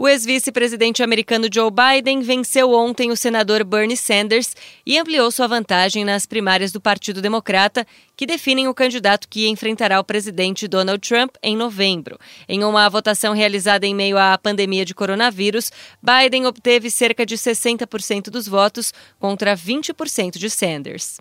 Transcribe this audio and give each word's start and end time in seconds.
O 0.00 0.06
ex-vice-presidente 0.06 1.02
americano 1.02 1.48
Joe 1.52 1.72
Biden 1.72 2.20
venceu 2.20 2.70
ontem 2.70 3.10
o 3.10 3.16
senador 3.16 3.64
Bernie 3.64 3.96
Sanders 3.96 4.54
e 4.86 4.96
ampliou 4.96 5.28
sua 5.32 5.48
vantagem 5.48 6.04
nas 6.04 6.24
primárias 6.24 6.70
do 6.70 6.80
Partido 6.80 7.20
Democrata, 7.20 7.84
que 8.16 8.24
definem 8.24 8.68
o 8.68 8.74
candidato 8.74 9.26
que 9.28 9.48
enfrentará 9.48 9.98
o 9.98 10.04
presidente 10.04 10.68
Donald 10.68 11.00
Trump 11.00 11.34
em 11.42 11.56
novembro. 11.56 12.16
Em 12.48 12.62
uma 12.62 12.88
votação 12.88 13.34
realizada 13.34 13.86
em 13.86 13.94
meio 13.94 14.16
à 14.16 14.38
pandemia 14.38 14.84
de 14.84 14.94
coronavírus, 14.94 15.72
Biden 16.00 16.46
obteve 16.46 16.92
cerca 16.92 17.26
de 17.26 17.34
60% 17.36 18.30
dos 18.30 18.46
votos 18.46 18.94
contra 19.18 19.56
20% 19.56 20.38
de 20.38 20.48
Sanders. 20.48 21.16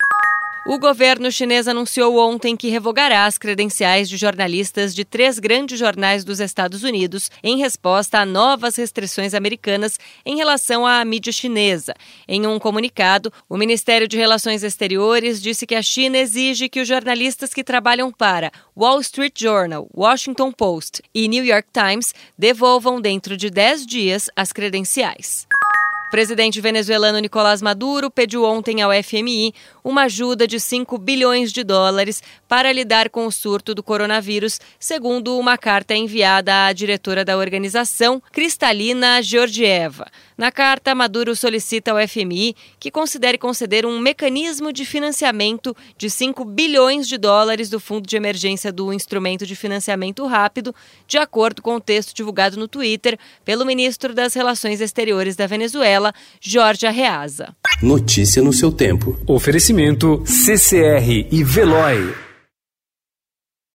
O 0.70 0.78
governo 0.78 1.32
chinês 1.32 1.66
anunciou 1.66 2.18
ontem 2.20 2.54
que 2.58 2.68
revogará 2.68 3.26
as 3.26 3.38
credenciais 3.38 4.10
de 4.10 4.18
jornalistas 4.18 4.94
de 4.94 5.06
três 5.06 5.40
grandes 5.40 5.80
jornais 5.80 6.26
dos 6.26 6.42
Estados 6.42 6.84
Unidos 6.84 7.32
em 7.42 7.58
resposta 7.58 8.20
a 8.20 8.26
novas 8.26 8.76
restrições 8.76 9.34
americanas 9.34 9.98
em 10.26 10.36
relação 10.36 10.86
à 10.86 11.06
mídia 11.06 11.32
chinesa. 11.32 11.94
Em 12.28 12.46
um 12.46 12.60
comunicado, 12.60 13.32
o 13.48 13.56
Ministério 13.56 14.10
de 14.10 14.18
Relações 14.18 14.62
Exteriores 14.62 15.42
disse 15.42 15.66
que 15.66 15.74
a 15.74 15.82
China 15.82 16.18
exige 16.18 16.68
que 16.68 16.82
os 16.82 16.88
jornalistas 16.88 17.54
que 17.54 17.64
trabalham 17.64 18.12
para 18.12 18.52
Wall 18.76 19.00
Street 19.00 19.40
Journal, 19.40 19.88
Washington 19.96 20.52
Post 20.52 21.02
e 21.16 21.30
New 21.30 21.46
York 21.46 21.70
Times 21.72 22.14
devolvam 22.38 23.00
dentro 23.00 23.38
de 23.38 23.50
10 23.50 23.86
dias 23.86 24.30
as 24.36 24.52
credenciais. 24.52 25.48
O 26.08 26.10
presidente 26.10 26.62
venezuelano 26.62 27.20
Nicolás 27.20 27.62
Maduro 27.62 28.10
pediu 28.10 28.46
ontem 28.46 28.82
ao 28.82 28.92
FMI 29.04 29.54
uma 29.84 30.04
ajuda 30.04 30.48
de 30.48 30.58
5 30.58 30.98
bilhões 30.98 31.52
de 31.52 31.66
dólares 31.66 32.24
para 32.48 32.72
lidar 32.72 33.10
com 33.10 33.26
o 33.26 33.32
surto 33.32 33.76
do 33.76 33.84
coronavírus, 33.84 34.58
segundo 34.80 35.38
uma 35.38 35.58
carta 35.58 35.94
enviada 35.94 36.66
à 36.66 36.72
diretora 36.72 37.26
da 37.26 37.38
organização, 37.38 38.24
Cristalina 38.32 39.22
Georgieva. 39.22 40.08
Na 40.38 40.52
carta, 40.52 40.94
Maduro 40.94 41.36
solicita 41.36 41.92
ao 41.92 42.08
FMI 42.08 42.56
que 42.80 42.92
considere 42.92 43.38
conceder 43.38 43.86
um 43.86 44.00
mecanismo 44.00 44.72
de 44.72 44.86
financiamento 44.86 45.76
de 45.98 46.10
5 46.10 46.46
bilhões 46.46 47.08
de 47.08 47.18
dólares 47.18 47.70
do 47.70 47.80
Fundo 47.80 48.08
de 48.08 48.16
Emergência 48.16 48.72
do 48.72 48.94
Instrumento 48.94 49.46
de 49.46 49.56
Financiamento 49.56 50.26
Rápido, 50.26 50.74
de 51.08 51.18
acordo 51.18 51.62
com 51.62 51.76
o 51.76 51.82
texto 51.82 52.14
divulgado 52.14 52.56
no 52.56 52.68
Twitter 52.68 53.18
pelo 53.44 53.66
ministro 53.66 54.14
das 54.14 54.34
Relações 54.36 54.80
Exteriores 54.80 55.36
da 55.36 55.48
Venezuela. 55.48 55.97
Jorge 56.42 56.86
Arreaza. 56.86 57.56
Notícia 57.82 58.42
no 58.42 58.54
seu 58.54 58.72
tempo. 58.72 59.18
Oferecimento 59.28 60.24
CCR 60.26 61.28
e 61.32 61.44
Veloy. 61.44 62.27